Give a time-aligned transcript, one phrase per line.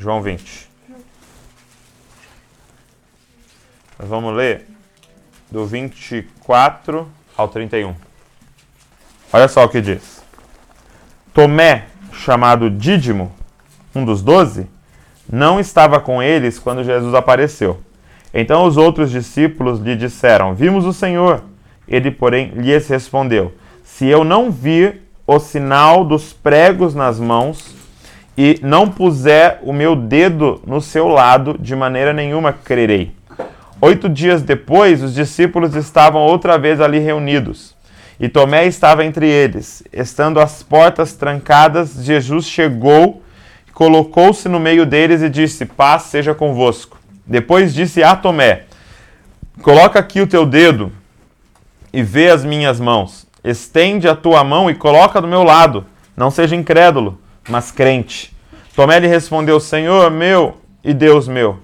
[0.00, 0.70] João 20.
[3.98, 4.66] Nós vamos ler
[5.50, 7.94] do 24 ao 31.
[9.30, 10.22] Olha só o que diz.
[11.34, 11.84] Tomé,
[12.14, 13.30] chamado Dídimo,
[13.94, 14.66] um dos doze,
[15.30, 17.78] não estava com eles quando Jesus apareceu.
[18.32, 21.44] Então os outros discípulos lhe disseram: Vimos o Senhor.
[21.86, 23.52] Ele, porém, lhes respondeu:
[23.84, 27.79] Se eu não vir o sinal dos pregos nas mãos
[28.42, 33.14] e não puser o meu dedo no seu lado, de maneira nenhuma crerei.
[33.82, 37.76] Oito dias depois, os discípulos estavam outra vez ali reunidos.
[38.18, 39.82] E Tomé estava entre eles.
[39.92, 43.22] Estando as portas trancadas, Jesus chegou,
[43.74, 46.98] colocou-se no meio deles e disse: Paz seja convosco.
[47.26, 48.62] Depois disse a Tomé:
[49.60, 50.90] Coloca aqui o teu dedo
[51.92, 53.26] e vê as minhas mãos.
[53.44, 55.84] Estende a tua mão e coloca do meu lado.
[56.16, 57.18] Não seja incrédulo,
[57.48, 58.34] mas crente.
[58.74, 61.58] Tomé lhe respondeu: Senhor meu e Deus meu.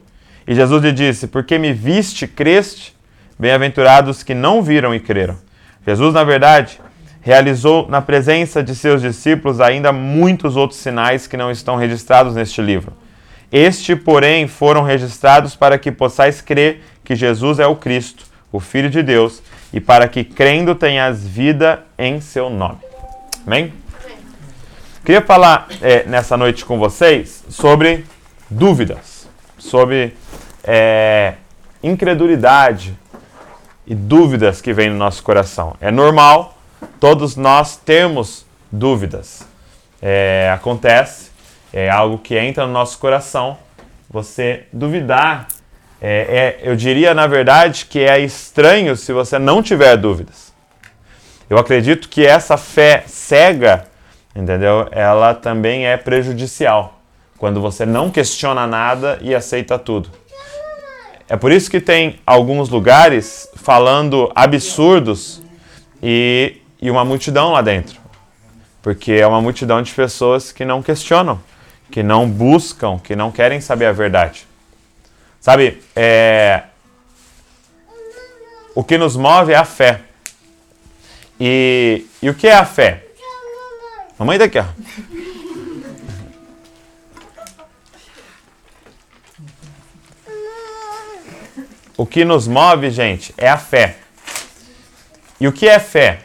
[0.47, 2.95] E Jesus lhe disse: Porque me viste, creste?
[3.39, 5.37] Bem-aventurados que não viram e creram.
[5.87, 6.81] Jesus, na verdade,
[7.21, 12.63] realizou na presença de seus discípulos ainda muitos outros sinais que não estão registrados neste
[12.63, 12.93] livro.
[13.51, 18.91] Este, porém, foram registrados para que possais crer que Jesus é o Cristo, o Filho
[18.91, 22.79] de Deus, e para que crendo tenhas vida em seu nome.
[23.47, 23.73] Amém?
[25.07, 28.05] Queria falar é, nessa noite com vocês sobre
[28.51, 30.17] dúvidas, sobre
[30.65, 31.35] é,
[31.81, 32.93] incredulidade
[33.87, 35.77] e dúvidas que vêm no nosso coração.
[35.81, 36.59] É normal,
[36.99, 39.47] todos nós temos dúvidas.
[40.03, 41.31] É, acontece,
[41.73, 43.57] é algo que entra no nosso coração.
[44.11, 45.47] Você duvidar,
[46.03, 50.53] é, é, eu diria na verdade que é estranho se você não tiver dúvidas.
[51.49, 53.87] Eu acredito que essa fé cega,
[54.37, 54.87] entendeu?
[54.93, 57.01] Ela também é prejudicial
[57.39, 60.11] quando você não questiona nada e aceita tudo.
[61.29, 65.43] É por isso que tem alguns lugares falando absurdos
[66.03, 68.01] e, e uma multidão lá dentro.
[68.81, 71.41] Porque é uma multidão de pessoas que não questionam,
[71.91, 74.47] que não buscam, que não querem saber a verdade.
[75.41, 76.63] Sabe, é...
[78.75, 80.03] o que nos move é a fé.
[81.41, 83.06] E, e o que é a fé?
[84.19, 84.65] Mamãe daqui, ó.
[91.97, 93.97] O que nos move, gente, é a fé.
[95.41, 96.21] E o que é fé?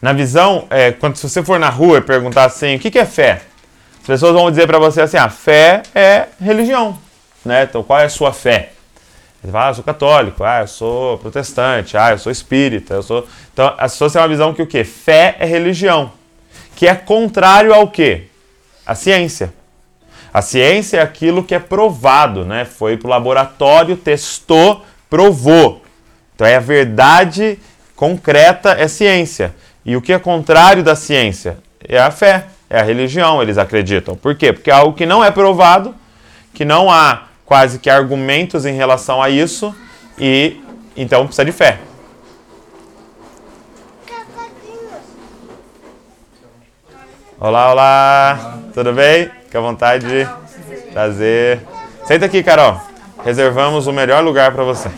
[0.00, 2.98] Na visão, é, quando se você for na rua e perguntar assim, o que, que
[2.98, 3.42] é fé?
[4.00, 6.98] As pessoas vão dizer para você assim, a ah, fé é religião,
[7.44, 7.64] né?
[7.64, 8.72] Então, qual é a sua fé?
[9.42, 13.02] Você fala, ah, eu sou católico, ah, eu sou protestante, ah, eu sou espírita, eu
[13.02, 13.26] sou...
[13.52, 14.84] Então, as pessoas têm uma visão que o quê?
[14.84, 16.12] Fé é religião,
[16.80, 18.22] que é contrário ao quê?
[18.86, 19.52] A ciência.
[20.32, 22.64] A ciência é aquilo que é provado, né?
[22.64, 25.84] Foi para o laboratório, testou, provou.
[26.34, 27.58] Então é a verdade
[27.94, 29.54] concreta, é ciência.
[29.84, 31.58] E o que é contrário da ciência?
[31.86, 34.16] É a fé, é a religião, eles acreditam.
[34.16, 34.50] Por quê?
[34.50, 35.94] Porque é algo que não é provado,
[36.54, 39.74] que não há quase que argumentos em relação a isso,
[40.18, 40.58] e
[40.96, 41.78] então precisa de fé.
[47.42, 49.30] Olá, olá, tudo bem?
[49.44, 50.28] Fique à vontade.
[50.92, 51.58] Prazer.
[52.04, 52.78] Senta aqui, Carol.
[53.24, 54.90] Reservamos o melhor lugar para você.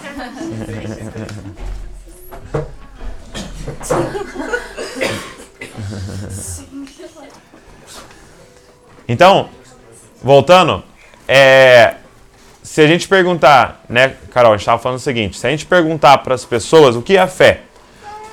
[9.07, 9.49] Então,
[10.21, 10.83] voltando,
[11.29, 11.95] é,
[12.61, 15.65] se a gente perguntar, né, Carol, a gente estava falando o seguinte: se a gente
[15.65, 17.61] perguntar para as pessoas o que é fé,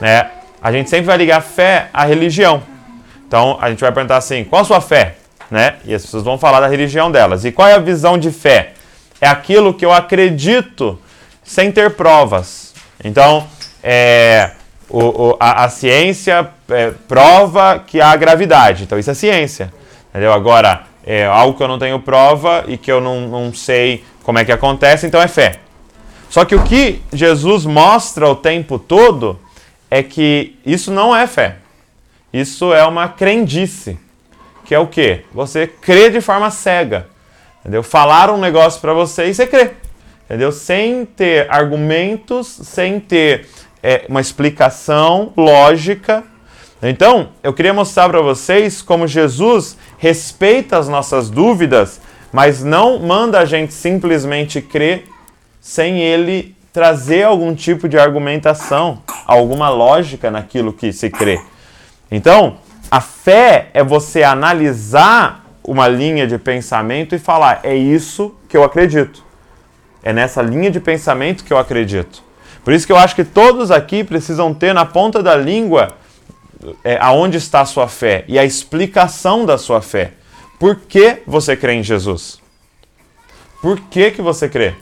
[0.01, 2.63] né, a gente sempre vai ligar fé à religião.
[3.29, 5.15] Então, a gente vai perguntar assim: qual a sua fé?
[5.49, 5.75] né?
[5.85, 7.43] E as pessoas vão falar da religião delas.
[7.45, 8.73] E qual é a visão de fé?
[9.19, 10.99] É aquilo que eu acredito
[11.43, 12.73] sem ter provas.
[13.03, 13.47] Então,
[13.83, 14.51] é,
[14.89, 18.83] o, o, a, a, ciência é, prova que há gravidade.
[18.83, 19.73] Então, isso é ciência.
[20.09, 20.31] Entendeu?
[20.31, 24.37] Agora, é algo que eu não tenho prova e que eu não, não sei como
[24.37, 25.59] é que acontece, então é fé.
[26.29, 29.39] Só que o que Jesus mostra o tempo todo
[29.89, 31.55] é que isso não é fé.
[32.31, 33.97] Isso é uma crendice
[34.69, 35.21] que é o quê?
[35.33, 37.07] Você crê de forma cega.
[37.59, 37.81] Entendeu?
[37.81, 39.71] Falar um negócio para você e você crê.
[40.25, 40.51] Entendeu?
[40.51, 43.47] Sem ter argumentos, sem ter
[43.81, 46.23] é, uma explicação lógica.
[46.83, 51.99] Então, eu queria mostrar para vocês como Jesus respeita as nossas dúvidas,
[52.31, 55.05] mas não manda a gente simplesmente crer
[55.59, 61.41] sem ele trazer algum tipo de argumentação, alguma lógica naquilo que se crê.
[62.11, 62.57] Então,
[62.89, 68.63] a fé é você analisar uma linha de pensamento e falar: é isso que eu
[68.63, 69.23] acredito.
[70.01, 72.23] É nessa linha de pensamento que eu acredito.
[72.63, 75.89] Por isso que eu acho que todos aqui precisam ter na ponta da língua
[76.83, 80.13] é, aonde está a sua fé e a explicação da sua fé.
[80.59, 82.39] Por que você crê em Jesus?
[83.61, 84.73] Por que, que você crê?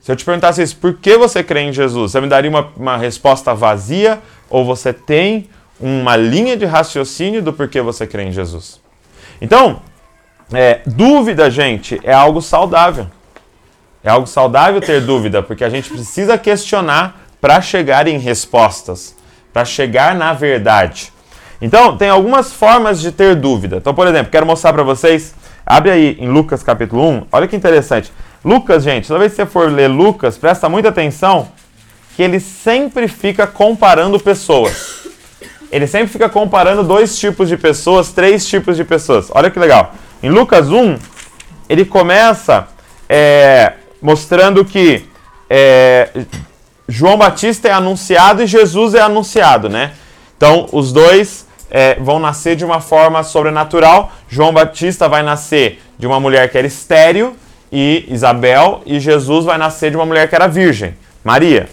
[0.00, 2.12] Se eu te perguntasse isso, por que você crê em Jesus?
[2.12, 4.20] Você me daria uma, uma resposta vazia
[4.50, 5.48] ou você tem
[5.82, 8.80] uma linha de raciocínio do porquê você crê em Jesus?
[9.40, 9.82] Então,
[10.52, 13.08] é, dúvida, gente, é algo saudável.
[14.04, 19.16] É algo saudável ter dúvida, porque a gente precisa questionar para chegar em respostas,
[19.52, 21.12] para chegar na verdade.
[21.60, 23.76] Então, tem algumas formas de ter dúvida.
[23.76, 25.34] Então, por exemplo, quero mostrar para vocês.
[25.64, 27.26] Abre aí em Lucas capítulo 1.
[27.30, 28.12] Olha que interessante.
[28.44, 31.48] Lucas, gente, toda vez que você for ler Lucas, presta muita atenção
[32.16, 35.01] que ele sempre fica comparando pessoas.
[35.72, 39.30] Ele sempre fica comparando dois tipos de pessoas, três tipos de pessoas.
[39.34, 39.94] Olha que legal.
[40.22, 40.98] Em Lucas 1,
[41.66, 42.68] ele começa
[43.08, 45.06] é, mostrando que
[45.48, 46.10] é,
[46.86, 49.92] João Batista é anunciado e Jesus é anunciado, né?
[50.36, 54.12] Então, os dois é, vão nascer de uma forma sobrenatural.
[54.28, 57.34] João Batista vai nascer de uma mulher que era estéril,
[57.72, 61.66] e Isabel, e Jesus vai nascer de uma mulher que era virgem, Maria.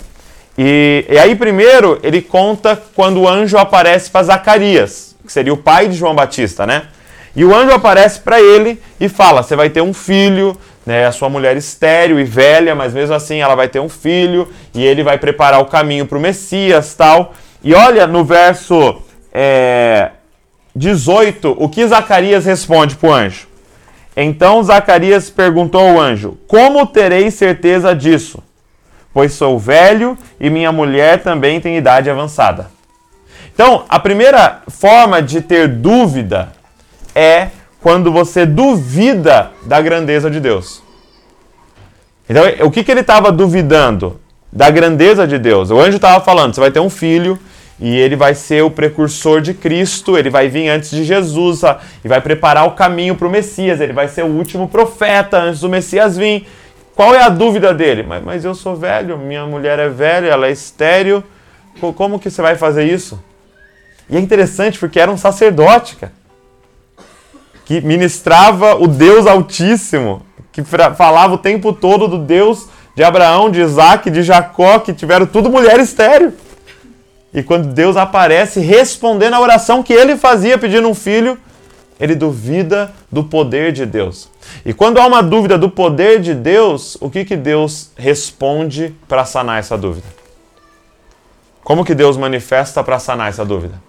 [0.61, 5.57] E, e aí, primeiro, ele conta quando o anjo aparece para Zacarias, que seria o
[5.57, 6.87] pai de João Batista, né?
[7.33, 11.13] E o anjo aparece para ele e fala: Você vai ter um filho, né, a
[11.13, 15.01] sua mulher estéril e velha, mas mesmo assim ela vai ter um filho e ele
[15.01, 17.33] vai preparar o caminho para o Messias tal.
[17.63, 19.01] E olha no verso
[19.33, 20.09] é,
[20.75, 23.47] 18 o que Zacarias responde para o anjo.
[24.13, 28.43] Então Zacarias perguntou ao anjo: Como terei certeza disso?
[29.13, 32.69] Pois sou velho e minha mulher também tem idade avançada.
[33.53, 36.49] Então, a primeira forma de ter dúvida
[37.13, 37.49] é
[37.81, 40.81] quando você duvida da grandeza de Deus.
[42.29, 44.19] Então, o que, que ele estava duvidando?
[44.51, 45.69] Da grandeza de Deus.
[45.69, 47.37] O anjo estava falando: você vai ter um filho
[47.79, 51.61] e ele vai ser o precursor de Cristo, ele vai vir antes de Jesus
[52.03, 55.61] e vai preparar o caminho para o Messias, ele vai ser o último profeta antes
[55.61, 56.47] do Messias vir.
[56.99, 58.03] Qual é a dúvida dele?
[58.03, 61.23] Mas, mas eu sou velho, minha mulher é velha, ela é estéreo,
[61.95, 63.17] como que você vai fazer isso?
[64.09, 66.11] E é interessante porque era um sacerdote, cara
[67.63, 73.61] que ministrava o Deus Altíssimo, que falava o tempo todo do Deus de Abraão, de
[73.61, 76.33] Isaac, de Jacó, que tiveram tudo mulher estéreo.
[77.33, 81.37] E quando Deus aparece respondendo a oração que ele fazia pedindo um filho,
[81.99, 84.29] ele duvida do poder de Deus.
[84.65, 89.25] E quando há uma dúvida do poder de Deus, o que, que Deus responde para
[89.25, 90.07] sanar essa dúvida?
[91.63, 93.81] Como que Deus manifesta para sanar essa dúvida?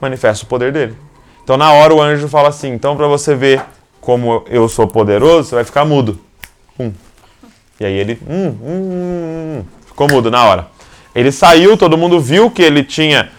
[0.00, 0.96] Manifesta o poder dele.
[1.42, 3.62] Então na hora o anjo fala assim: então para você ver
[4.00, 6.18] como eu sou poderoso, você vai ficar mudo.
[6.76, 6.92] Pum.
[7.78, 10.66] E aí ele hum, hum, hum, hum, ficou mudo na hora.
[11.14, 13.30] Ele saiu, todo mundo viu que ele tinha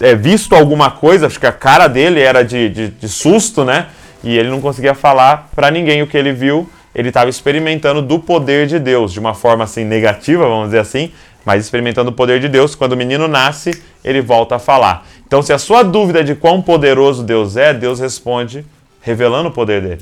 [0.00, 3.86] é, visto alguma coisa, acho que a cara dele era de, de, de susto, né?
[4.22, 6.68] E ele não conseguia falar para ninguém o que ele viu.
[6.94, 11.12] Ele estava experimentando do poder de Deus, de uma forma assim negativa, vamos dizer assim,
[11.44, 12.74] mas experimentando o poder de Deus.
[12.74, 15.06] Quando o menino nasce, ele volta a falar.
[15.26, 18.64] Então, se a sua dúvida é de quão poderoso Deus é, Deus responde
[19.00, 20.00] revelando o poder dele.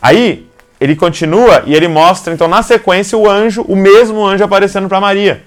[0.00, 0.46] Aí,
[0.80, 5.00] ele continua e ele mostra, então, na sequência, o anjo, o mesmo anjo aparecendo para
[5.00, 5.44] Maria.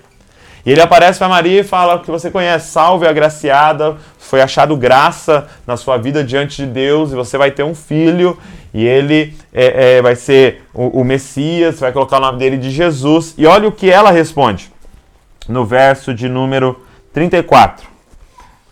[0.65, 5.47] E ele aparece para Maria e fala que você conhece, salve agraciada, foi achado graça
[5.67, 8.37] na sua vida diante de Deus e você vai ter um filho
[8.73, 12.71] e ele é, é, vai ser o, o Messias, vai colocar o nome dele de
[12.71, 13.35] Jesus.
[13.37, 14.71] E olha o que ela responde
[15.47, 17.87] no verso de número 34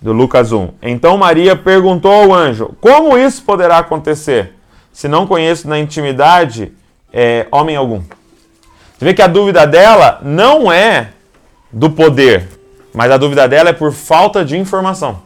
[0.02, 0.70] do Lucas 1.
[0.82, 4.54] Então Maria perguntou ao anjo: Como isso poderá acontecer,
[4.92, 6.74] se não conheço na intimidade
[7.14, 8.02] é, homem algum?
[8.98, 11.10] Você vê que a dúvida dela não é
[11.74, 12.48] do poder,
[12.94, 15.22] mas a dúvida dela é por falta de informação.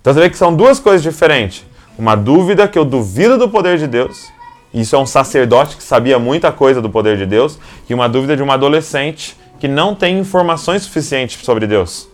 [0.00, 1.64] Então você vê que são duas coisas diferentes.
[1.98, 4.32] Uma dúvida que eu duvido do poder de Deus,
[4.72, 7.58] isso é um sacerdote que sabia muita coisa do poder de Deus,
[7.88, 12.08] e uma dúvida de uma adolescente que não tem informações suficientes sobre Deus.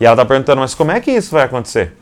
[0.00, 1.92] E ela está perguntando, mas como é que isso vai acontecer?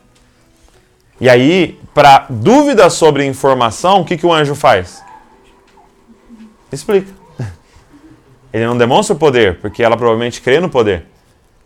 [1.18, 5.02] E aí, para dúvida sobre informação, o que, que o anjo faz?
[6.70, 7.25] Explica.
[8.56, 11.04] Ele não demonstra o poder, porque ela provavelmente crê no poder.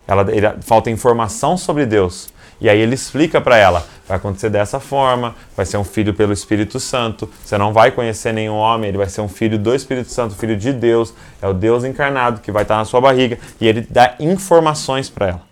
[0.08, 2.28] Ela, ele, falta informação sobre Deus.
[2.60, 6.32] E aí ele explica para ela: vai acontecer dessa forma, vai ser um filho pelo
[6.32, 10.10] Espírito Santo, você não vai conhecer nenhum homem, ele vai ser um filho do Espírito
[10.10, 13.38] Santo, filho de Deus, é o Deus encarnado que vai estar na sua barriga.
[13.60, 15.42] E ele dá informações para ela.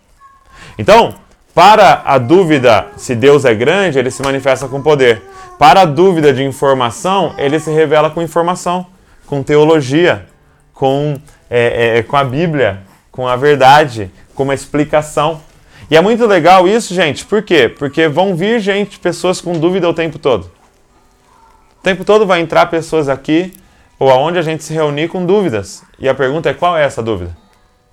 [0.77, 1.15] Então,
[1.55, 5.21] para a dúvida se Deus é grande, ele se manifesta com poder.
[5.57, 8.85] Para a dúvida de informação, ele se revela com informação,
[9.25, 10.27] com teologia,
[10.79, 11.19] com,
[11.49, 12.79] é, é, com a Bíblia,
[13.11, 15.41] com a verdade, com uma explicação.
[15.91, 17.25] E é muito legal isso, gente.
[17.25, 17.67] Por quê?
[17.67, 20.49] Porque vão vir gente, pessoas com dúvida o tempo todo.
[21.79, 23.53] O tempo todo vai entrar pessoas aqui
[23.99, 25.83] ou aonde a gente se reunir com dúvidas.
[25.99, 27.35] E a pergunta é qual é essa dúvida?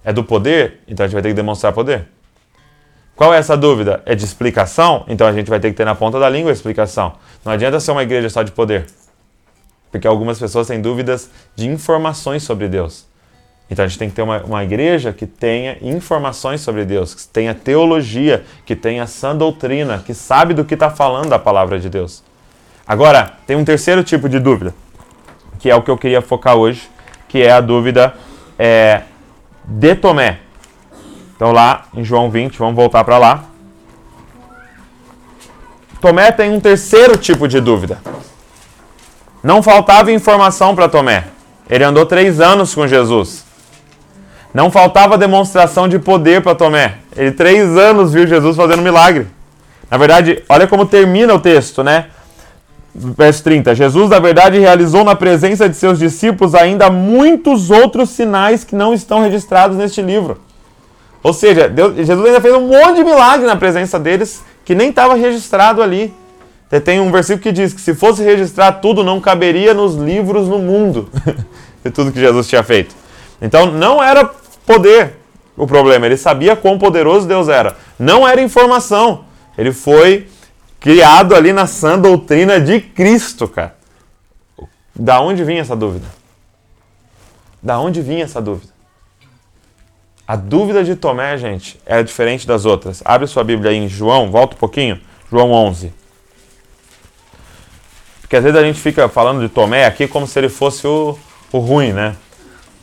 [0.04, 0.78] É do poder?
[0.86, 2.06] Então a gente vai ter que demonstrar poder.
[3.16, 4.00] Qual é essa dúvida?
[4.06, 5.04] É de explicação?
[5.08, 7.14] Então a gente vai ter que ter na ponta da língua a explicação.
[7.44, 8.86] Não adianta ser uma igreja só de poder.
[9.96, 13.06] Porque algumas pessoas têm dúvidas de informações sobre Deus.
[13.70, 17.26] Então a gente tem que ter uma, uma igreja que tenha informações sobre Deus, que
[17.26, 21.88] tenha teologia, que tenha sã doutrina, que sabe do que está falando a palavra de
[21.88, 22.22] Deus.
[22.86, 24.74] Agora, tem um terceiro tipo de dúvida,
[25.58, 26.90] que é o que eu queria focar hoje,
[27.26, 28.14] que é a dúvida
[28.58, 29.02] é,
[29.64, 30.40] de Tomé.
[31.34, 33.44] Então lá em João 20, vamos voltar para lá.
[36.02, 37.98] Tomé tem um terceiro tipo de dúvida.
[39.46, 41.22] Não faltava informação para Tomé.
[41.70, 43.44] Ele andou três anos com Jesus.
[44.52, 46.96] Não faltava demonstração de poder para Tomé.
[47.16, 49.28] Ele três anos viu Jesus fazendo milagre.
[49.88, 52.06] Na verdade, olha como termina o texto, né?
[52.92, 53.72] Verso 30.
[53.76, 58.92] Jesus, na verdade, realizou na presença de seus discípulos ainda muitos outros sinais que não
[58.92, 60.40] estão registrados neste livro.
[61.22, 64.88] Ou seja, Deus, Jesus ainda fez um monte de milagre na presença deles que nem
[64.88, 66.12] estava registrado ali.
[66.84, 70.58] Tem um versículo que diz que se fosse registrar tudo, não caberia nos livros no
[70.58, 71.08] mundo
[71.84, 72.94] de tudo que Jesus tinha feito.
[73.40, 74.24] Então não era
[74.66, 75.14] poder
[75.56, 77.76] o problema, ele sabia quão poderoso Deus era.
[77.98, 79.24] Não era informação.
[79.56, 80.28] Ele foi
[80.78, 83.74] criado ali na sã doutrina de Cristo, cara.
[84.94, 86.06] Da onde vinha essa dúvida?
[87.62, 88.72] Da onde vinha essa dúvida?
[90.28, 93.00] A dúvida de Tomé, gente, é diferente das outras.
[93.04, 95.00] Abre sua Bíblia aí em João, volta um pouquinho.
[95.30, 95.92] João 11.
[98.26, 101.16] Porque às vezes a gente fica falando de Tomé aqui como se ele fosse o,
[101.52, 102.16] o ruim, né?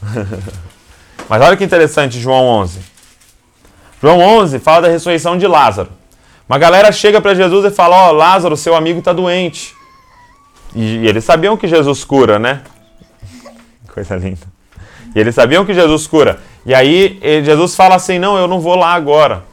[1.28, 2.80] Mas olha que interessante, João 11.
[4.02, 5.90] João 11 fala da ressurreição de Lázaro.
[6.48, 9.76] Uma galera chega para Jesus e fala: Ó, oh, Lázaro, seu amigo está doente.
[10.74, 12.62] E, e eles sabiam que Jesus cura, né?
[13.94, 14.48] Coisa linda.
[15.14, 16.40] E eles sabiam que Jesus cura.
[16.66, 19.44] E aí Jesus fala assim: Não, eu não vou lá agora.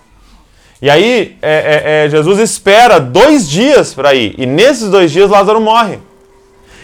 [0.83, 4.35] E aí é, é, é, Jesus espera dois dias para ir.
[4.39, 5.99] E nesses dois dias Lázaro morre.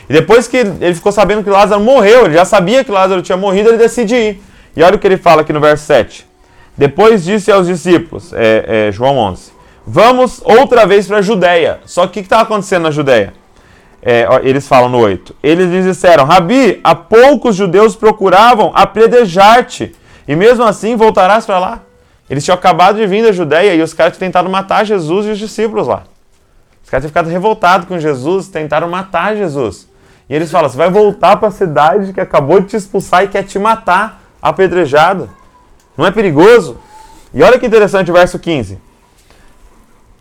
[0.09, 3.37] E depois que ele ficou sabendo que Lázaro morreu, ele já sabia que Lázaro tinha
[3.37, 4.43] morrido, ele decide ir.
[4.76, 6.26] E olha o que ele fala aqui no verso 7.
[6.76, 9.50] Depois disse aos discípulos, é, é, João 11:
[9.87, 11.81] Vamos outra vez para a Judéia.
[11.87, 13.33] Só que o que estava acontecendo na Judéia?
[14.03, 15.35] É, eles falam no 8.
[15.43, 19.97] Eles lhes disseram: Rabi, há poucos judeus procuravam apedrejar-te
[20.29, 21.83] e mesmo assim voltarás para lá?
[22.28, 25.38] Eles tinham acabado de vir da Judéia e os caras tentado matar Jesus e os
[25.38, 26.02] discípulos lá.
[26.83, 29.88] Os caras tinham ficado revoltados com Jesus, tentaram matar Jesus.
[30.28, 33.28] E eles falam: você vai voltar para a cidade que acabou de te expulsar e
[33.28, 35.30] quer te matar, apedrejado.
[35.97, 36.78] Não é perigoso?
[37.33, 38.78] E olha que interessante o verso 15.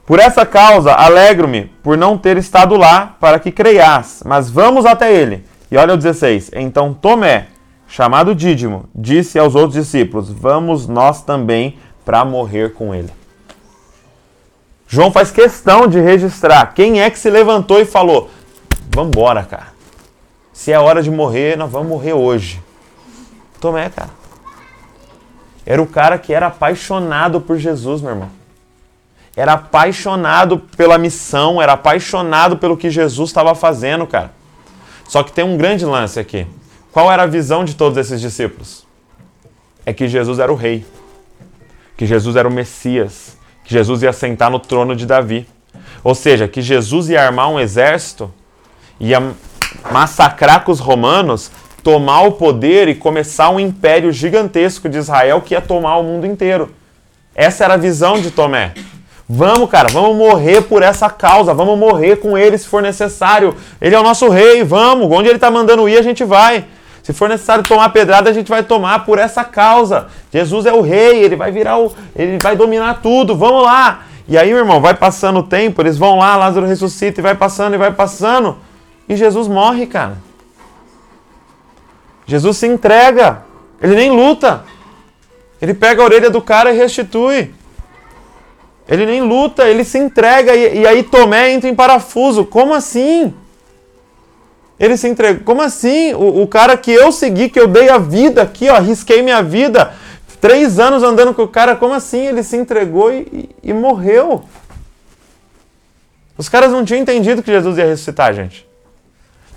[0.05, 5.11] Por essa causa alegro-me por não ter estado lá para que creias, mas vamos até
[5.11, 5.43] ele.
[5.71, 6.51] E olha o 16.
[6.53, 7.47] Então Tomé,
[7.87, 13.11] chamado Dídimo, disse aos outros discípulos: Vamos nós também para morrer com ele.
[14.87, 18.29] João faz questão de registrar quem é que se levantou e falou:
[18.93, 19.73] Vamos embora, cara.
[20.53, 22.61] Se é hora de morrer, nós vamos morrer hoje.
[23.59, 24.11] Tomé, cara.
[25.65, 28.29] Era o cara que era apaixonado por Jesus, meu irmão.
[29.35, 34.31] Era apaixonado pela missão, era apaixonado pelo que Jesus estava fazendo, cara.
[35.07, 36.47] Só que tem um grande lance aqui.
[36.91, 38.87] Qual era a visão de todos esses discípulos?
[39.85, 40.85] É que Jesus era o rei,
[41.97, 45.47] que Jesus era o Messias, que Jesus ia sentar no trono de Davi.
[46.03, 48.31] Ou seja, que Jesus ia armar um exército,
[48.99, 49.21] ia
[49.91, 51.51] massacrar com os romanos,
[51.83, 56.25] tomar o poder e começar um império gigantesco de Israel que ia tomar o mundo
[56.25, 56.71] inteiro.
[57.35, 58.73] Essa era a visão de Tomé.
[59.27, 63.55] Vamos, cara, vamos morrer por essa causa, vamos morrer com ele se for necessário.
[63.81, 66.65] Ele é o nosso rei, vamos, onde ele está mandando ir, a gente vai.
[67.05, 70.07] Se for necessário tomar pedrada, a gente vai tomar por essa causa.
[70.33, 71.93] Jesus é o rei, ele vai virar o.
[72.15, 73.35] ele vai dominar tudo.
[73.37, 74.05] Vamos lá!
[74.27, 77.35] E aí, meu irmão, vai passando o tempo, eles vão lá, Lázaro ressuscita e vai
[77.35, 78.57] passando e vai passando.
[79.07, 80.17] E Jesus morre, cara.
[82.25, 83.43] Jesus se entrega.
[83.79, 84.63] Ele nem luta.
[85.61, 87.53] Ele pega a orelha do cara e restitui.
[88.89, 92.45] Ele nem luta, ele se entrega e, e aí Tomé entra em parafuso.
[92.45, 93.31] Como assim?
[94.79, 95.43] Ele se entregou.
[95.43, 96.13] Como assim?
[96.13, 99.41] O, o, cara que eu segui, que eu dei a vida aqui, ó, arrisquei minha
[99.41, 99.93] vida,
[100.41, 102.27] três anos andando com o cara, como assim?
[102.27, 104.43] Ele se entregou e, e, e morreu.
[106.37, 108.67] Os caras não tinham entendido que Jesus ia ressuscitar, gente.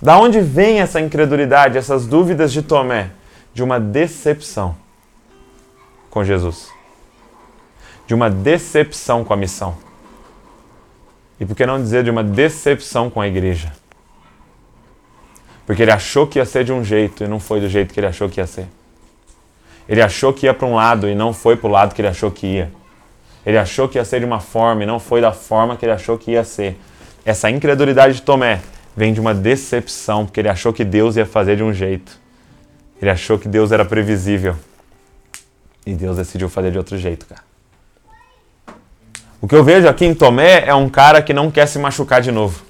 [0.01, 3.11] Da onde vem essa incredulidade, essas dúvidas de Tomé?
[3.53, 4.77] De uma decepção
[6.09, 6.69] com Jesus.
[8.07, 9.77] De uma decepção com a missão.
[11.41, 13.73] E por que não dizer de uma decepção com a igreja?
[15.69, 18.01] Porque ele achou que ia ser de um jeito e não foi do jeito que
[18.01, 18.67] ele achou que ia ser.
[19.87, 22.09] Ele achou que ia para um lado e não foi para o lado que ele
[22.09, 22.73] achou que ia.
[23.45, 25.93] Ele achou que ia ser de uma forma e não foi da forma que ele
[25.93, 26.75] achou que ia ser.
[27.23, 28.63] Essa incredulidade de Tomé
[28.97, 32.19] vem de uma decepção, porque ele achou que Deus ia fazer de um jeito.
[32.99, 34.57] Ele achou que Deus era previsível.
[35.85, 37.43] E Deus decidiu fazer de outro jeito, cara.
[39.39, 42.23] O que eu vejo aqui em Tomé é um cara que não quer se machucar
[42.23, 42.68] de novo.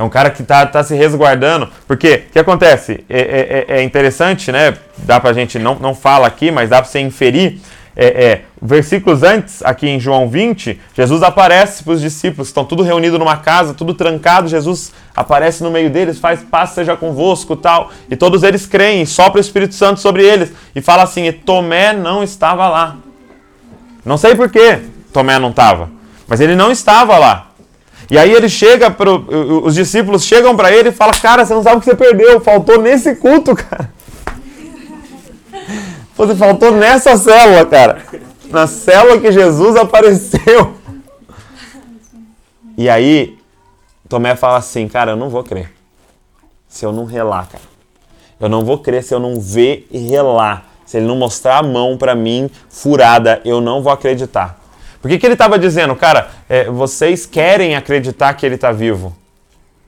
[0.00, 1.68] É um cara que está tá se resguardando.
[1.86, 3.04] Porque o que acontece?
[3.06, 4.74] É, é, é, é, interessante, né?
[4.96, 7.60] Dá pra gente, não, não fala aqui, mas dá para você inferir.
[7.94, 12.82] É, é, versículos antes, aqui em João 20, Jesus aparece para os discípulos, estão tudo
[12.82, 14.48] reunido numa casa, tudo trancado.
[14.48, 17.90] Jesus aparece no meio deles, faz paz seja convosco tal.
[18.10, 20.50] E todos eles creem, sopra o Espírito Santo sobre eles.
[20.74, 22.96] E fala assim: e Tomé não estava lá.
[24.02, 24.78] Não sei por que
[25.12, 25.90] Tomé não estava,
[26.26, 27.49] mas ele não estava lá.
[28.10, 29.24] E aí ele chega, pro,
[29.64, 32.40] os discípulos chegam para ele e falam: Cara, você não sabe o que você perdeu,
[32.40, 33.92] faltou nesse culto, cara.
[36.16, 38.02] Você faltou nessa célula, cara.
[38.50, 40.74] Na célula que Jesus apareceu.
[42.76, 43.38] E aí,
[44.08, 45.72] Tomé fala assim: Cara, eu não vou crer.
[46.68, 47.64] Se eu não relar, cara.
[48.40, 50.64] Eu não vou crer se eu não ver e relar.
[50.84, 54.59] Se ele não mostrar a mão para mim furada, eu não vou acreditar.
[55.00, 59.16] Por que, que ele estava dizendo, cara, é, vocês querem acreditar que ele está vivo?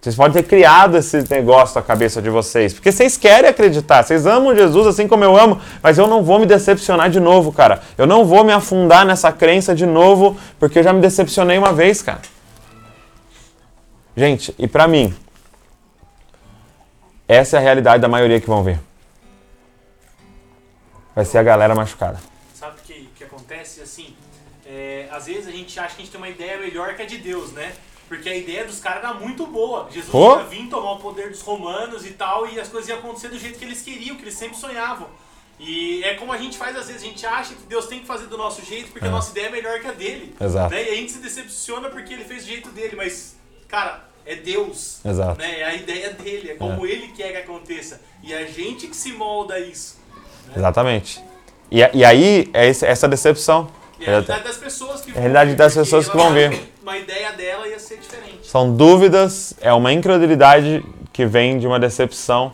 [0.01, 4.27] Vocês podem ter criado esse negócio na cabeça de vocês, porque vocês querem acreditar, vocês
[4.27, 7.81] amam Jesus assim como eu amo, mas eu não vou me decepcionar de novo, cara.
[7.97, 11.73] Eu não vou me afundar nessa crença de novo, porque eu já me decepcionei uma
[11.73, 12.21] vez, cara.
[14.17, 15.15] Gente, e para mim,
[17.29, 18.81] essa é a realidade da maioria que vão ver.
[21.15, 22.19] Vai ser a galera machucada.
[22.55, 24.17] Sabe o que, que acontece assim?
[24.83, 27.07] É, às vezes a gente acha que a gente tem uma ideia melhor que a
[27.07, 27.73] de Deus, né?
[28.09, 29.89] Porque a ideia dos caras era muito boa.
[29.91, 30.39] Jesus oh.
[30.39, 33.39] ia vir tomar o poder dos romanos e tal, e as coisas iam acontecer do
[33.39, 35.09] jeito que eles queriam, que eles sempre sonhavam.
[35.59, 38.07] E é como a gente faz às vezes, a gente acha que Deus tem que
[38.07, 39.09] fazer do nosso jeito porque é.
[39.09, 40.35] a nossa ideia é melhor que a dele.
[40.41, 40.75] Exato.
[40.75, 40.85] Né?
[40.85, 43.37] E a gente se decepciona porque ele fez do jeito dele, mas,
[43.69, 45.01] cara, é Deus.
[45.05, 45.39] Exato.
[45.39, 45.61] Né?
[45.61, 46.91] É a ideia dele, é como é.
[46.91, 48.01] ele quer que aconteça.
[48.23, 50.01] E é a gente que se molda isso.
[50.49, 50.55] Né?
[50.57, 51.23] Exatamente.
[51.71, 53.71] E, e aí é essa decepção.
[54.03, 56.73] E a realidade das pessoas que, a realidade das pessoas que vão ver.
[56.83, 58.41] Uma ideia dela ia ser diferente.
[58.43, 62.53] São dúvidas, é uma incredulidade que vem de uma decepção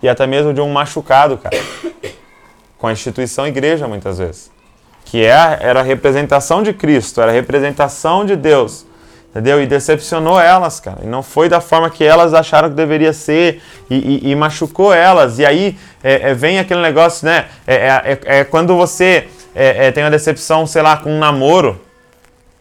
[0.00, 1.56] e até mesmo de um machucado, cara.
[2.78, 4.52] Com a instituição igreja, muitas vezes.
[5.04, 8.86] Que é, era a representação de Cristo, era a representação de Deus.
[9.30, 9.60] Entendeu?
[9.60, 11.00] E decepcionou elas, cara.
[11.02, 13.60] E não foi da forma que elas acharam que deveria ser.
[13.90, 13.96] E,
[14.28, 15.40] e, e machucou elas.
[15.40, 17.46] E aí é, é, vem aquele negócio, né?
[17.66, 21.18] É, é, é, é quando você é, é, tem uma decepção, sei lá, com um
[21.18, 21.80] namoro,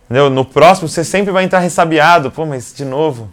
[0.05, 0.29] entendeu?
[0.29, 2.29] No próximo você sempre vai entrar ressabiado.
[2.29, 3.29] Pô, mas de novo.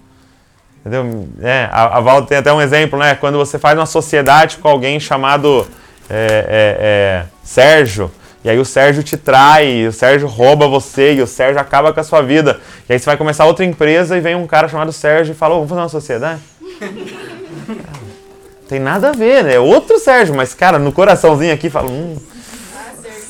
[0.80, 1.28] Entendeu?
[1.42, 3.14] É, a, a Val tem até um exemplo, né?
[3.14, 5.66] Quando você faz uma sociedade com alguém chamado
[6.08, 6.16] é,
[6.48, 8.10] é, é, Sérgio,
[8.42, 12.00] e aí o Sérgio te trai, o Sérgio rouba você, e o Sérgio acaba com
[12.00, 12.58] a sua vida.
[12.88, 15.54] E aí você vai começar outra empresa e vem um cara chamado Sérgio e fala,
[15.54, 16.40] oh, vamos fazer uma sociedade?
[18.66, 19.56] tem nada a ver, né?
[19.56, 22.16] É outro Sérgio, mas, cara, no coraçãozinho aqui fala, hum,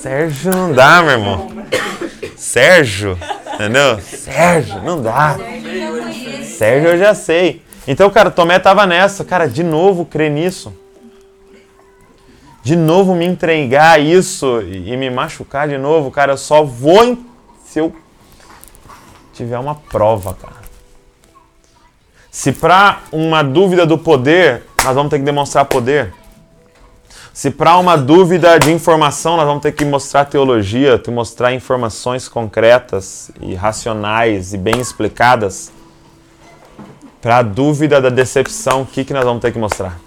[0.00, 1.48] Sérgio não dá, meu irmão.
[2.34, 3.18] Sérgio,
[3.52, 4.00] entendeu?
[4.00, 5.36] Sérgio, não dá.
[6.42, 7.62] Sérgio eu já sei.
[7.86, 9.24] Então, cara, Tomé tava nessa.
[9.26, 10.72] Cara, de novo crer nisso.
[12.62, 16.32] De novo me entregar isso e me machucar de novo, cara.
[16.32, 17.18] Eu só vou
[17.66, 17.94] se eu
[19.34, 20.60] tiver uma prova, cara.
[22.30, 26.14] Se para uma dúvida do poder, nós vamos ter que demonstrar poder.
[27.40, 32.28] Se para uma dúvida de informação nós vamos ter que mostrar teologia, te mostrar informações
[32.28, 35.72] concretas e racionais e bem explicadas,
[37.18, 39.98] para a dúvida da decepção, o que, que nós vamos ter que mostrar?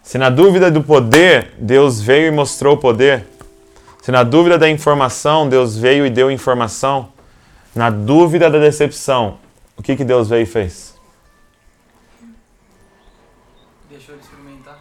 [0.00, 3.26] Se na dúvida do poder, Deus veio e mostrou o poder.
[4.00, 7.08] Se na dúvida da informação, Deus veio e deu informação.
[7.74, 9.38] Na dúvida da decepção,
[9.76, 10.98] o que, que Deus veio e fez?
[13.88, 14.80] Deixou ele experimentar.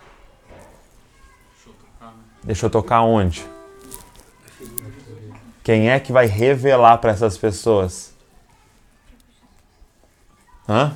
[1.54, 2.24] Deixou tocar, né?
[2.44, 3.46] Deixou tocar onde?
[5.64, 8.14] Quem é que vai revelar para essas pessoas?
[10.68, 10.96] Hã?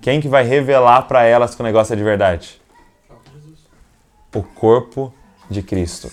[0.00, 2.62] Quem que vai revelar para elas que o negócio é de verdade?
[4.34, 5.12] o corpo
[5.50, 6.10] de Cristo.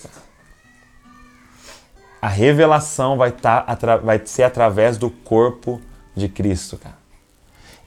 [2.22, 3.66] A revelação vai, tá,
[4.04, 5.82] vai ser através do corpo
[6.20, 6.98] de Cristo, cara.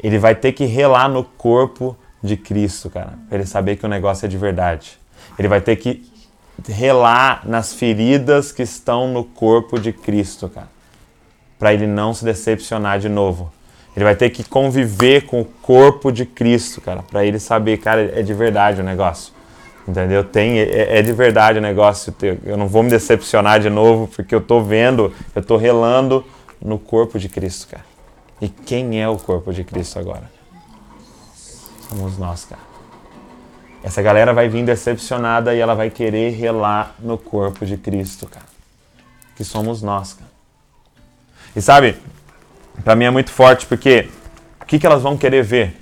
[0.03, 3.89] Ele vai ter que relar no corpo de Cristo, cara, para ele saber que o
[3.89, 4.99] negócio é de verdade.
[5.39, 6.05] Ele vai ter que
[6.69, 10.69] relar nas feridas que estão no corpo de Cristo, cara,
[11.59, 13.53] para ele não se decepcionar de novo.
[13.95, 18.19] Ele vai ter que conviver com o corpo de Cristo, cara, para ele saber, cara,
[18.19, 19.33] é de verdade o negócio.
[19.87, 20.23] Entendeu?
[20.23, 22.15] Tem, é, é, de verdade o negócio.
[22.45, 26.25] Eu não vou me decepcionar de novo, porque eu estou vendo, eu estou relando
[26.61, 27.92] no corpo de Cristo, cara.
[28.43, 30.29] E quem é o corpo de Cristo agora?
[31.89, 32.61] Somos nós, cara.
[33.85, 38.47] Essa galera vai vir decepcionada e ela vai querer relar no corpo de Cristo, cara.
[39.37, 40.31] Que somos nós, cara.
[41.55, 41.97] E sabe,
[42.83, 44.09] para mim é muito forte porque
[44.61, 45.81] o que, que elas vão querer ver?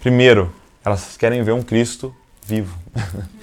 [0.00, 0.50] Primeiro,
[0.82, 2.74] elas querem ver um Cristo vivo.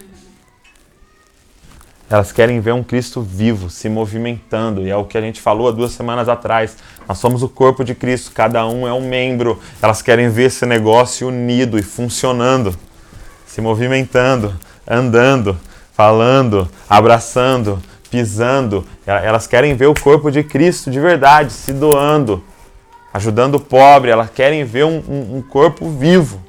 [2.10, 5.68] Elas querem ver um Cristo vivo, se movimentando, e é o que a gente falou
[5.68, 6.78] há duas semanas atrás.
[7.08, 9.60] Nós somos o corpo de Cristo, cada um é um membro.
[9.82, 12.76] Elas querem ver esse negócio unido e funcionando,
[13.46, 14.54] se movimentando,
[14.88, 15.58] andando,
[15.94, 18.86] falando, abraçando, pisando.
[19.08, 22.44] Elas querem ver o corpo de Cristo de verdade, se doando,
[23.14, 24.12] ajudando o pobre.
[24.12, 26.40] Elas querem ver um, um, um corpo vivo.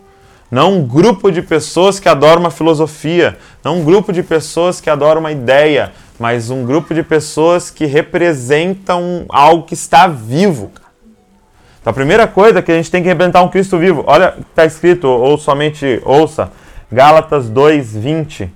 [0.50, 4.88] Não um grupo de pessoas que adoram uma filosofia, não um grupo de pessoas que
[4.88, 10.70] adoram uma ideia, mas um grupo de pessoas que representam algo que está vivo.
[11.80, 14.04] Então a primeira coisa é que a gente tem que representar um Cristo vivo.
[14.06, 16.50] Olha, está escrito, ou somente ouça,
[16.90, 18.50] Gálatas 2, 20.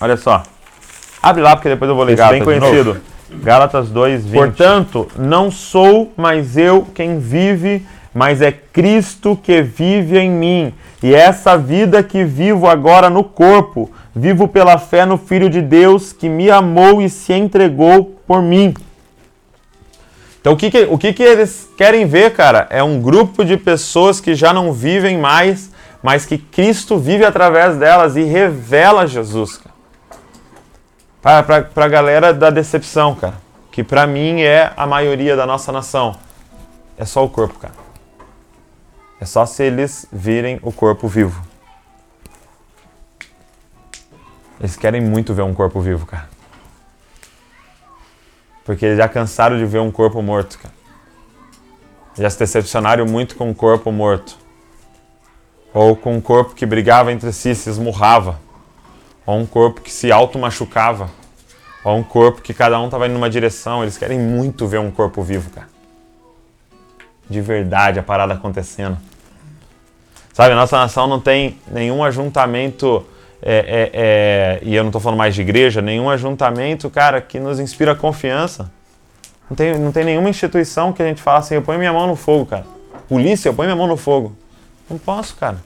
[0.00, 0.42] Olha só.
[1.22, 2.16] Abre lá, porque depois eu vou ler.
[2.16, 3.00] Gálatas, bem conhecido.
[3.42, 4.32] Gálatas 2, 20.
[4.32, 10.74] Portanto, não sou mais eu quem vive, mas é Cristo que vive em mim.
[11.02, 16.12] E essa vida que vivo agora no corpo, vivo pela fé no Filho de Deus
[16.12, 18.74] que me amou e se entregou por mim.
[20.40, 22.66] Então, o que, que o que, que eles querem ver, cara?
[22.70, 25.70] É um grupo de pessoas que já não vivem mais,
[26.02, 29.60] mas que Cristo vive através delas e revela Jesus.
[31.20, 33.34] Para a galera da decepção, cara.
[33.70, 36.16] Que para mim é a maioria da nossa nação.
[36.96, 37.74] É só o corpo, cara.
[39.20, 41.42] É só se eles virem o corpo vivo.
[44.60, 46.28] Eles querem muito ver um corpo vivo, cara.
[48.64, 50.74] Porque eles já cansaram de ver um corpo morto, cara.
[52.16, 54.36] Já se decepcionaram muito com um corpo morto.
[55.72, 58.40] Ou com um corpo que brigava entre si, se esmurrava.
[59.26, 61.10] Ou um corpo que se auto-machucava.
[61.84, 63.82] Ou um corpo que cada um estava indo numa direção.
[63.82, 65.77] Eles querem muito ver um corpo vivo, cara
[67.28, 68.96] de verdade a parada acontecendo.
[70.32, 73.04] Sabe, a nossa nação não tem nenhum ajuntamento,
[73.42, 77.40] é, é, é, e eu não estou falando mais de igreja, nenhum ajuntamento, cara, que
[77.40, 78.70] nos inspira confiança.
[79.50, 82.06] Não tem, não tem nenhuma instituição que a gente fala assim, eu ponho minha mão
[82.06, 82.64] no fogo, cara.
[83.08, 84.36] Polícia, eu ponho minha mão no fogo.
[84.88, 85.56] Não posso, cara.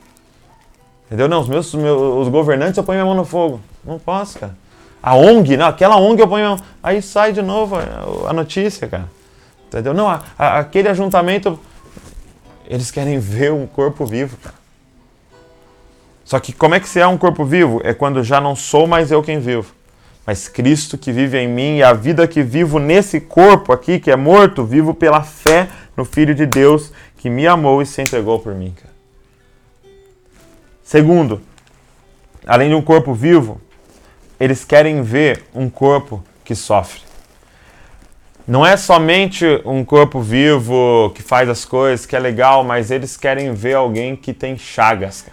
[1.06, 1.28] Entendeu?
[1.28, 3.60] Não, os meus, meus os governantes eu ponho minha mão no fogo.
[3.84, 4.56] Não posso, cara.
[5.02, 6.66] A ONG, não, aquela ONG eu ponho minha mão.
[6.82, 7.76] Aí sai de novo
[8.26, 9.04] a notícia, cara.
[9.72, 9.94] Entendeu?
[9.94, 11.58] Não, a, a, aquele ajuntamento,
[12.66, 14.54] eles querem ver um corpo vivo, cara.
[16.26, 17.80] Só que como é que se é um corpo vivo?
[17.82, 19.72] É quando já não sou mais eu quem vivo,
[20.26, 24.10] mas Cristo que vive em mim e a vida que vivo nesse corpo aqui, que
[24.10, 28.38] é morto, vivo pela fé no Filho de Deus que me amou e se entregou
[28.38, 28.74] por mim.
[28.76, 28.92] Cara.
[30.84, 31.40] Segundo,
[32.46, 33.60] além de um corpo vivo,
[34.38, 37.11] eles querem ver um corpo que sofre
[38.46, 43.16] não é somente um corpo vivo que faz as coisas, que é legal, mas eles
[43.16, 45.26] querem ver alguém que tem chagas,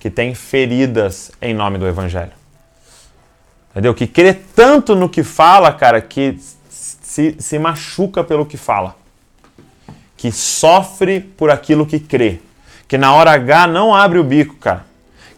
[0.00, 2.32] que tem feridas em nome do Evangelho.
[3.70, 3.94] Entendeu?
[3.94, 6.38] Que crê tanto no que fala, cara, que
[6.70, 8.96] se, se machuca pelo que fala.
[10.16, 12.40] Que sofre por aquilo que crê.
[12.88, 14.86] Que na hora H não abre o bico, cara.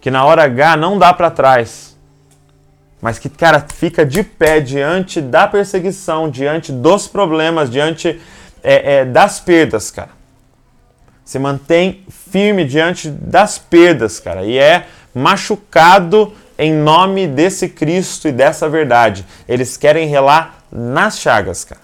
[0.00, 1.87] Que na hora H não dá para trás
[3.00, 8.20] mas que, cara, fica de pé diante da perseguição, diante dos problemas, diante
[8.62, 10.10] é, é, das perdas, cara.
[11.24, 18.32] Se mantém firme diante das perdas, cara, e é machucado em nome desse Cristo e
[18.32, 19.24] dessa verdade.
[19.46, 21.80] Eles querem relar nas chagas, cara.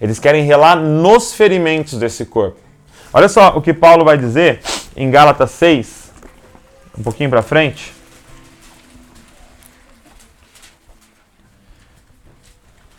[0.00, 2.58] Eles querem relar nos ferimentos desse corpo.
[3.12, 4.60] Olha só o que Paulo vai dizer
[4.96, 6.10] em Gálatas 6,
[6.98, 7.92] um pouquinho para frente.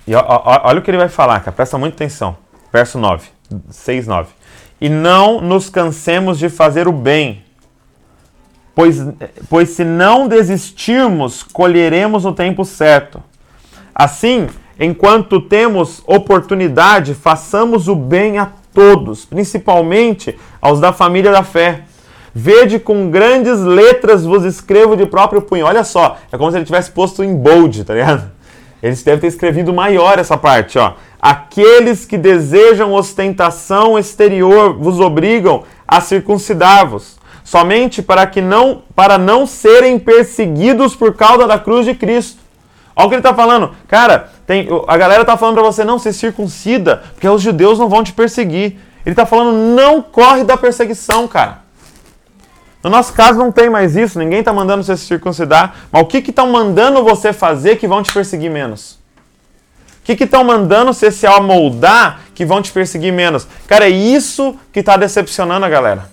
[0.08, 1.52] E ó, ó, olha o que ele vai falar, cara.
[1.52, 2.38] Presta muita atenção.
[2.72, 3.28] Verso 9.
[3.70, 4.30] 6, 9.
[4.80, 7.46] E não nos cansemos de fazer o bem,
[8.76, 9.02] Pois,
[9.50, 13.24] pois se não desistirmos, colheremos no tempo certo.
[13.96, 21.84] Assim, enquanto temos oportunidade, façamos o bem a todos, principalmente aos da família da fé.
[22.34, 25.66] Vede com grandes letras vos escrevo de próprio punho.
[25.66, 28.30] Olha só, é como se ele tivesse posto em bold, tá ligado?
[28.86, 30.94] Eles devem ter escrevido maior essa parte, ó.
[31.20, 39.48] Aqueles que desejam ostentação exterior vos obrigam a circuncidar-vos, somente para que não para não
[39.48, 42.38] serem perseguidos por causa da cruz de Cristo.
[42.96, 43.72] Olha o que ele está falando.
[43.88, 47.90] Cara, tem, a galera está falando para você não se circuncida, porque os judeus não
[47.90, 48.78] vão te perseguir.
[49.04, 51.65] Ele está falando não corre da perseguição, cara.
[52.86, 56.06] No nosso caso não tem mais isso, ninguém está mandando você se circuncidar, mas o
[56.06, 59.00] que estão mandando você fazer que vão te perseguir menos?
[60.04, 63.48] O que estão mandando você se amoldar que vão te perseguir menos?
[63.66, 66.12] Cara, é isso que está decepcionando a galera.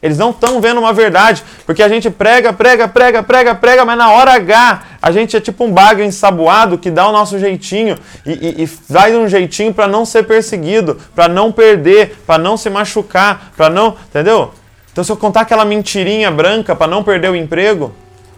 [0.00, 3.98] Eles não estão vendo uma verdade, porque a gente prega, prega, prega, prega, prega, mas
[3.98, 7.98] na hora H a gente é tipo um bagre ensaboado que dá o nosso jeitinho
[8.24, 12.56] e, e, e faz um jeitinho para não ser perseguido, para não perder, para não
[12.56, 14.52] se machucar, para não, entendeu?
[14.94, 17.92] Então, se eu contar aquela mentirinha branca para não perder o emprego,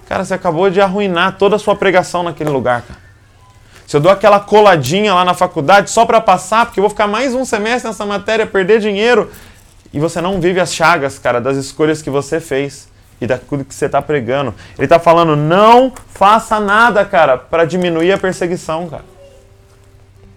[0.08, 2.98] cara, você acabou de arruinar toda a sua pregação naquele lugar, cara.
[3.86, 7.06] Se eu dou aquela coladinha lá na faculdade só para passar, porque eu vou ficar
[7.06, 9.30] mais um semestre nessa matéria, perder dinheiro,
[9.92, 12.88] e você não vive as chagas, cara, das escolhas que você fez
[13.20, 14.54] e daquilo que você está pregando.
[14.78, 19.04] Ele está falando, não faça nada, cara, para diminuir a perseguição, cara.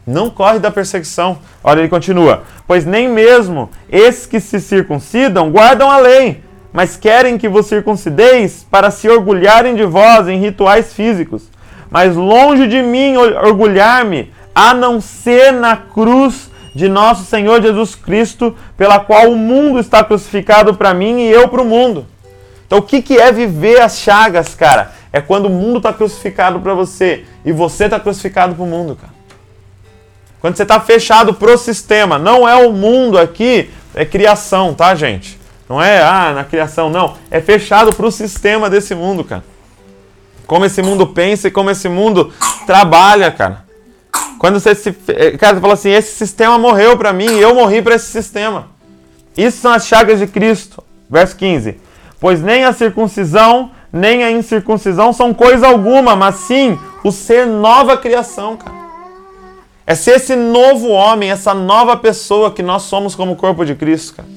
[0.10, 1.38] Não corre da perseguição.
[1.64, 2.42] Olha, ele continua.
[2.66, 6.44] Pois nem mesmo esses que se circuncidam guardam a lei,
[6.74, 11.44] mas querem que vos circuncideis para se orgulharem de vós em rituais físicos.
[11.92, 18.56] Mas longe de mim orgulhar-me, a não ser na cruz de nosso Senhor Jesus Cristo,
[18.76, 22.08] pela qual o mundo está crucificado para mim e eu para o mundo.
[22.66, 24.92] Então, o que, que é viver as chagas, cara?
[25.14, 28.96] É quando o mundo está crucificado para você e você está crucificado para o mundo,
[28.96, 29.19] cara.
[30.42, 35.40] Quando você está fechado pro sistema, não é o mundo aqui, é criação, tá, gente?
[35.68, 37.16] Não é, ah, na criação, não.
[37.30, 39.44] É fechado pro sistema desse mundo, cara.
[40.48, 42.34] Como esse mundo pensa e como esse mundo
[42.66, 43.66] trabalha, cara.
[44.40, 44.96] Quando você se.
[45.10, 48.08] Eh, cara, você fala assim: esse sistema morreu para mim e eu morri para esse
[48.08, 48.68] sistema.
[49.38, 50.84] Isso são as chagas de Cristo.
[51.08, 51.78] Verso 15:
[52.20, 57.98] Pois nem a circuncisão nem a incircuncisão são coisa alguma, mas sim o ser nova
[57.98, 58.78] criação, cara.
[59.90, 64.18] É ser esse novo homem, essa nova pessoa que nós somos como corpo de Cristo.
[64.18, 64.30] Cara.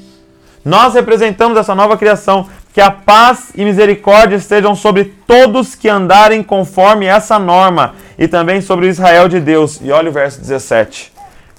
[0.65, 2.49] Nós representamos essa nova criação.
[2.73, 8.63] Que a paz e misericórdia estejam sobre todos que andarem conforme essa norma e também
[8.63, 9.79] sobre o Israel de Deus.
[9.83, 11.13] E olha o verso 17.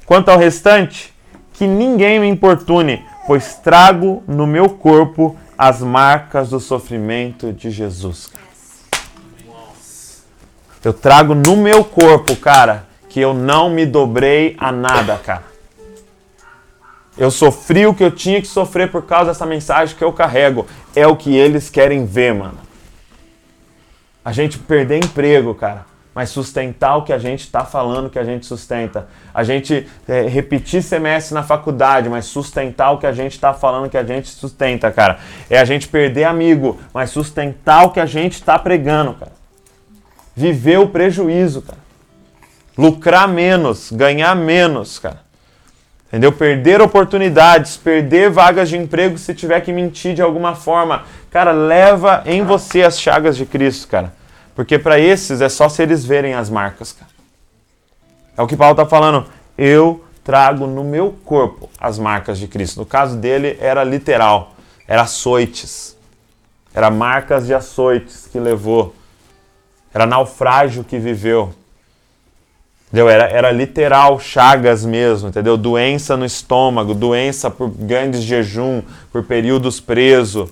[0.08, 1.14] Quanto ao restante,
[1.54, 8.32] que ninguém me importune, pois trago no meu corpo as marcas do sofrimento de Jesus.
[10.84, 15.44] Eu trago no meu corpo, cara, que eu não me dobrei a nada, cara.
[17.16, 20.66] Eu sofri o que eu tinha que sofrer por causa dessa mensagem que eu carrego.
[20.96, 22.58] É o que eles querem ver, mano.
[24.26, 28.24] A gente perder emprego, cara, mas sustentar o que a gente está falando que a
[28.24, 29.08] gente sustenta.
[29.32, 33.92] A gente é, repetir semestre na faculdade, mas sustentar o que a gente está falando
[33.92, 35.20] que a gente sustenta, cara.
[35.52, 39.34] É a gente perder amigo, mas sustentar o que a gente está pregando, cara.
[40.36, 41.83] Viver o prejuízo, cara
[42.78, 45.22] lucrar menos, ganhar menos, cara.
[46.08, 46.32] Entendeu?
[46.32, 51.06] Perder oportunidades, perder vagas de emprego se tiver que mentir de alguma forma.
[51.32, 54.14] Cara, leva em você as chagas de Cristo, cara.
[54.56, 57.10] Porque para esses é só se eles verem as marcas, cara.
[58.38, 59.26] É o que Paulo está falando.
[59.58, 62.80] Eu trago no meu corpo as marcas de Cristo.
[62.80, 64.54] No caso dele era literal,
[64.88, 65.98] era açoites.
[66.74, 68.96] Era marcas de açoites que levou.
[69.94, 71.54] Era naufrágio que viveu.
[72.94, 73.10] Entendeu?
[73.10, 75.58] Era, era literal chagas mesmo, entendeu?
[75.58, 80.48] Doença no estômago, doença por grandes jejum, por períodos preso.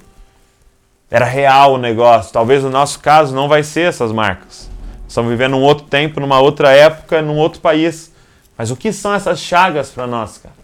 [1.12, 2.34] Era real o negócio.
[2.34, 4.67] Talvez no nosso caso não vai ser essas marcas.
[5.08, 8.12] Estamos vivendo um outro tempo, numa outra época, num outro país.
[8.58, 10.56] Mas o que são essas chagas para nós, cara?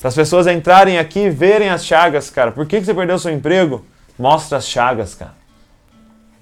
[0.00, 2.50] Para as pessoas entrarem aqui e verem as chagas, cara.
[2.50, 3.84] Por que, que você perdeu seu emprego?
[4.18, 5.34] Mostra as chagas, cara.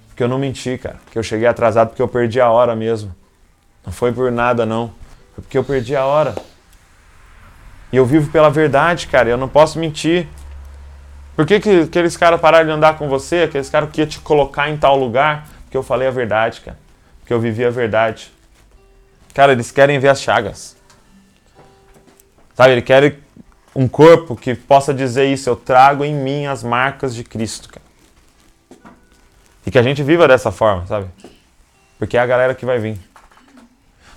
[0.09, 0.97] Porque eu não menti, cara.
[1.05, 3.15] Porque eu cheguei atrasado porque eu perdi a hora mesmo.
[3.85, 4.89] Não foi por nada, não.
[5.35, 6.35] Foi porque eu perdi a hora.
[7.93, 9.29] E eu vivo pela verdade, cara.
[9.29, 10.29] Eu não posso mentir.
[11.35, 13.43] Por que, que aqueles caras pararam de andar com você?
[13.43, 15.49] Aqueles caras que iam te colocar em tal lugar?
[15.65, 16.79] Porque eu falei a verdade, cara.
[17.21, 18.33] Porque eu vivi a verdade.
[19.33, 20.77] Cara, eles querem ver as chagas.
[22.55, 23.17] Sabe, eles querem
[23.75, 25.49] um corpo que possa dizer isso.
[25.49, 27.87] Eu trago em mim as marcas de Cristo, cara.
[29.65, 31.07] E que a gente viva dessa forma, sabe?
[31.99, 32.99] Porque é a galera que vai vir.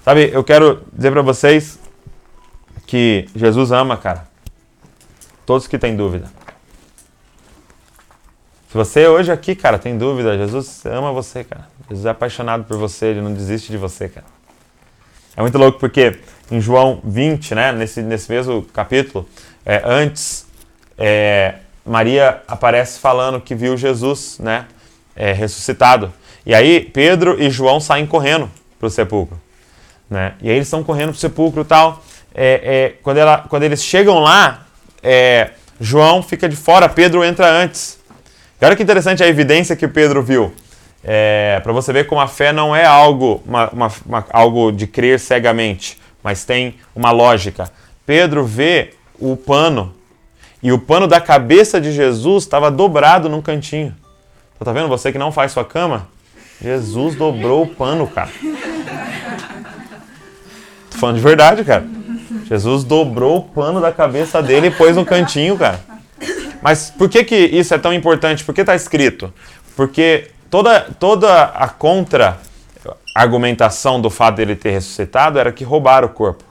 [0.03, 1.79] Sabe, eu quero dizer para vocês
[2.87, 4.27] que Jesus ama, cara.
[5.45, 6.25] Todos que têm dúvida.
[8.71, 11.67] Se você hoje aqui, cara, tem dúvida, Jesus ama você, cara.
[11.89, 14.25] Jesus é apaixonado por você, ele não desiste de você, cara.
[15.35, 19.27] É muito louco porque em João 20, né, nesse, nesse mesmo capítulo,
[19.65, 20.45] é, antes,
[20.97, 24.65] é, Maria aparece falando que viu Jesus, né,
[25.15, 26.11] é, ressuscitado.
[26.45, 29.39] E aí Pedro e João saem correndo para o sepulcro,
[30.11, 30.33] né?
[30.41, 32.03] E aí eles estão correndo para o sepulcro e tal.
[32.35, 34.65] É, é, quando, ela, quando eles chegam lá,
[35.01, 37.97] é, João fica de fora, Pedro entra antes.
[38.61, 40.53] E olha que interessante a evidência que Pedro viu.
[41.03, 44.85] É, para você ver como a fé não é algo, uma, uma, uma, algo de
[44.85, 47.71] crer cegamente, mas tem uma lógica.
[48.05, 49.95] Pedro vê o pano
[50.61, 53.95] e o pano da cabeça de Jesus estava dobrado num cantinho.
[54.55, 54.89] Então, tá vendo?
[54.89, 56.07] Você que não faz sua cama,
[56.61, 58.29] Jesus dobrou o pano, cara.
[61.01, 61.83] Falando de verdade, cara.
[62.47, 65.79] Jesus dobrou o pano da cabeça dele e pôs no cantinho, cara.
[66.61, 68.45] Mas por que, que isso é tão importante?
[68.45, 69.33] Por que está escrito?
[69.75, 76.43] Porque toda, toda a contra-argumentação do fato dele ter ressuscitado era que roubaram o corpo.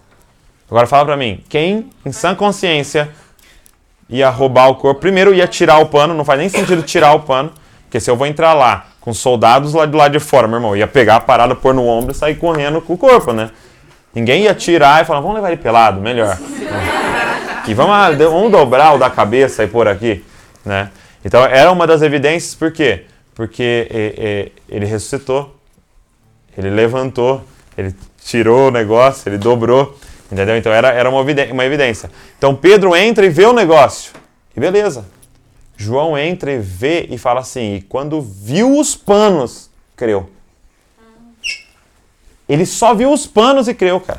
[0.69, 3.09] Agora fala para mim, quem em sã consciência
[4.09, 5.01] ia roubar o corpo?
[5.01, 7.53] Primeiro ia tirar o pano, não faz nem sentido tirar o pano,
[7.85, 10.77] porque se eu vou entrar lá com soldados lá do lado de fora, meu irmão,
[10.77, 13.53] ia pegar a parada, pôr no ombro e sair correndo com o corpo, né?
[14.15, 16.39] Ninguém ia tirar e falar, vamos levar ele pelado, melhor.
[17.69, 20.25] E vamos, ah, vamos dobrar o da cabeça e pôr aqui,
[20.65, 20.91] né?
[21.25, 23.05] Então era uma das evidências, por quê?
[23.33, 25.55] Porque ele ressuscitou,
[26.59, 27.45] ele levantou,
[27.79, 27.95] ele
[28.25, 29.97] tirou o negócio, ele dobrou,
[30.33, 30.57] entendeu?
[30.57, 32.11] Então era, era uma evidência.
[32.39, 34.13] Então Pedro entra e vê o negócio,
[34.57, 35.05] e beleza.
[35.77, 40.29] João entra e vê e fala assim, e quando viu os panos, creu.
[42.51, 44.19] Ele só viu os panos e creu, cara.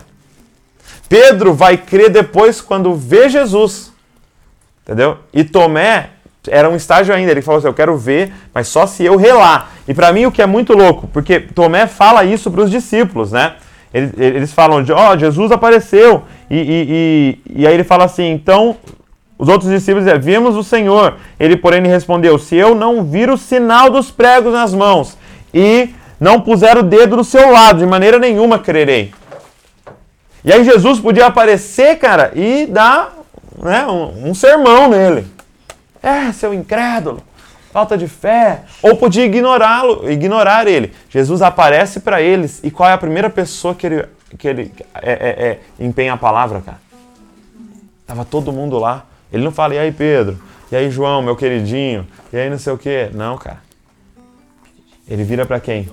[1.10, 3.91] Pedro vai crer depois quando vê Jesus.
[4.84, 5.17] Entendeu?
[5.34, 6.12] E Tomé
[6.48, 7.30] era um estágio ainda.
[7.30, 9.74] Ele falou assim: Eu quero ver, mas só se eu relar.
[9.86, 13.34] E para mim o que é muito louco, porque Tomé fala isso para os discípulos,
[13.34, 13.56] né?
[13.94, 16.24] Eles, eles falam Ó, oh, Jesus apareceu.
[16.50, 18.78] E, e, e, e, aí ele fala assim: Então
[19.38, 21.17] os outros discípulos dizem: Vimos o Senhor.
[21.38, 25.17] Ele, porém, respondeu: Se eu não vir o sinal dos pregos nas mãos
[25.54, 25.89] e
[26.22, 29.12] não puser o dedo do seu lado, de maneira nenhuma crerei.
[30.46, 33.18] E aí Jesus podia aparecer, cara, e dar
[33.58, 35.26] né, um, um sermão nele.
[36.02, 37.24] É, seu incrédulo,
[37.74, 38.66] falta de fé.
[38.84, 40.94] Ou podia ignorá-lo, ignorar ele.
[41.10, 44.06] Jesus aparece para eles e qual é a primeira pessoa que ele,
[44.38, 46.80] que ele é, é, é, empenha a palavra, cara?
[48.06, 49.06] Tava todo mundo lá.
[49.34, 50.40] Ele não fala, e aí Pedro,
[50.72, 53.10] e aí João, meu queridinho, e aí não sei o quê.
[53.12, 53.62] Não, cara.
[55.08, 55.90] Ele vira para quem?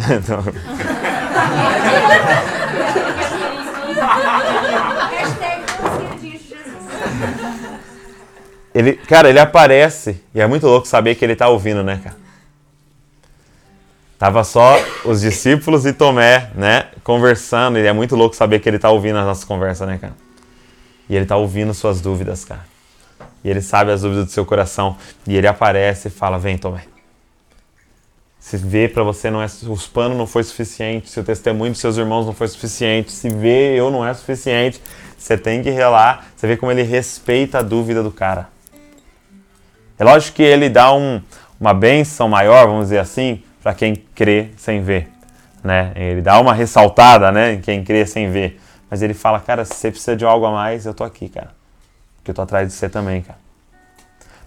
[8.74, 12.16] ele, cara, ele aparece e é muito louco saber que ele tá ouvindo, né, cara?
[14.18, 18.78] Tava só os discípulos e Tomé, né, conversando, e é muito louco saber que ele
[18.78, 20.14] tá ouvindo as nossas conversas, né, cara?
[21.08, 22.70] E ele tá ouvindo suas dúvidas, cara.
[23.42, 24.96] E ele sabe as dúvidas do seu coração.
[25.26, 26.89] E ele aparece e fala: Vem, Tomé.
[28.40, 31.80] Se vê para você não é os panos não foi suficiente, se o testemunho dos
[31.80, 34.80] seus irmãos não foi suficiente, se vê eu não é suficiente,
[35.16, 36.26] você tem que relar.
[36.34, 38.48] Você vê como ele respeita a dúvida do cara.
[39.98, 41.20] É lógico que ele dá um,
[41.60, 45.10] uma benção maior, vamos dizer assim, para quem crê sem ver,
[45.62, 45.92] né?
[45.94, 48.58] Ele dá uma ressaltada, né, em quem crê sem ver.
[48.88, 51.50] Mas ele fala, cara, se você precisa de algo a mais, eu tô aqui, cara.
[52.16, 53.38] Porque eu tô atrás de você também, cara.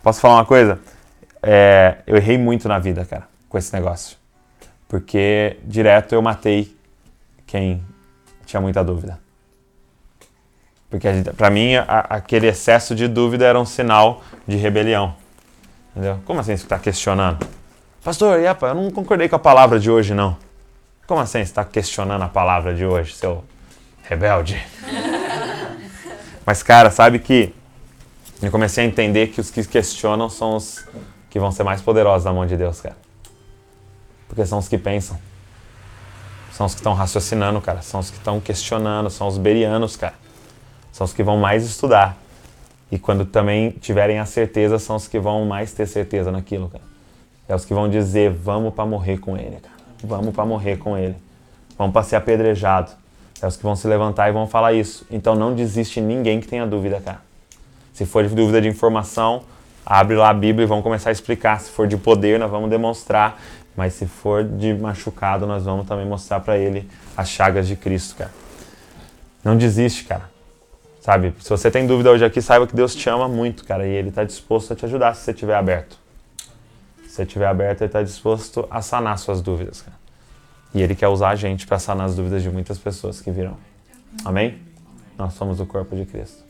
[0.01, 0.79] Posso falar uma coisa?
[1.43, 4.18] É, eu errei muito na vida, cara com esse negócio.
[4.88, 6.76] Porque direto eu matei
[7.46, 7.86] quem
[8.48, 9.20] tinha muita dúvida.
[10.89, 15.16] Porque para mim a, aquele excesso de dúvida era um sinal de rebelião.
[15.92, 16.20] Entendeu?
[16.26, 17.47] Como assim você está questionando?
[18.04, 20.36] Pastor, epa, eu não concordei com a palavra de hoje, não.
[21.06, 23.43] Como assim você está questionando a palavra de hoje, seu
[24.01, 24.60] rebelde?
[26.43, 27.54] Mas, cara, sabe que
[28.41, 30.84] eu comecei a entender que os que questionam são os
[31.30, 33.04] que vão ser mais poderosos na mão de Deus, cara.
[34.34, 35.15] Porque são os que pensam.
[36.51, 37.84] São os que estão raciocinando, cara.
[37.84, 39.07] São os que estão questionando.
[39.11, 40.15] São os berianos, cara.
[40.91, 42.17] São os que vão mais estudar.
[42.91, 46.84] E quando também tiverem a certeza, são os que vão mais ter certeza naquilo, cara.
[47.47, 49.75] É os que vão dizer: vamos para morrer com ele, cara.
[50.03, 51.15] Vamos para morrer com ele.
[51.77, 52.91] Vamos para ser apedrejado.
[53.39, 55.05] É os que vão se levantar e vão falar isso.
[55.11, 57.21] Então não desiste ninguém que tenha dúvida, cara.
[57.93, 59.43] Se for dúvida de informação,
[59.86, 61.59] abre lá a Bíblia e vamos começar a explicar.
[61.61, 63.39] Se for de poder, nós vamos demonstrar.
[63.76, 68.15] Mas se for de machucado, nós vamos também mostrar para ele as chagas de Cristo,
[68.15, 68.32] cara.
[69.43, 70.32] Não desiste, cara.
[71.01, 71.34] Sabe?
[71.41, 73.86] Se você tem dúvida hoje aqui, saiba que Deus te ama muito, cara.
[73.86, 75.97] E Ele está disposto a te ajudar se você estiver aberto.
[77.03, 79.97] Se você estiver aberto, Ele está disposto a sanar suas dúvidas, cara.
[80.74, 83.57] E Ele quer usar a gente para sanar as dúvidas de muitas pessoas que virão.
[84.24, 84.59] Amém?
[85.17, 86.41] Nós somos o corpo de Cristo.